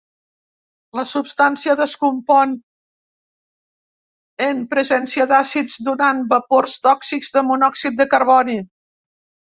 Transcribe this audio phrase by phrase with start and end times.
[0.99, 2.55] La substància descompon
[4.49, 8.63] en presència d'àcids donant vapors tòxics de monòxid de carboni.